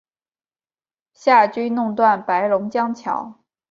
[1.13, 3.39] 夏军弄断白龙江桥。